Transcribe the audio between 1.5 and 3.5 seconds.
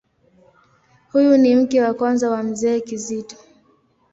mke wa kwanza wa Mzee Kizito.